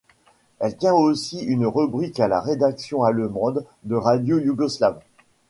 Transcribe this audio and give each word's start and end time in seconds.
Elle 0.57 0.77
tient 0.77 0.95
aussi 0.95 1.41
une 1.45 1.67
rubrique 1.67 2.19
à 2.19 2.27
la 2.27 2.41
rédaction 2.41 3.03
allemande 3.03 3.63
de 3.83 3.93
Radio 3.93 4.39
Yougoslavie. 4.39 4.97